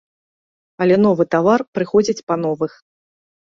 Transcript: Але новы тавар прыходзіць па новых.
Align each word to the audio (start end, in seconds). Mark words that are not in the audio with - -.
Але 0.85 0.95
новы 1.05 1.23
тавар 1.35 1.65
прыходзіць 1.79 2.25
па 2.33 2.41
новых. 2.47 2.71